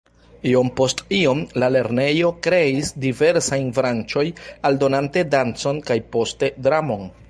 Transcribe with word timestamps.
Iom 0.51 0.69
post 0.79 1.03
iom, 1.17 1.43
la 1.63 1.69
lernejo 1.75 2.31
kreis 2.49 2.91
diversajn 3.05 3.71
branĉojn 3.79 4.43
aldonante 4.71 5.29
dancon 5.37 5.89
kaj 5.91 6.05
poste 6.17 6.57
dramon. 6.69 7.11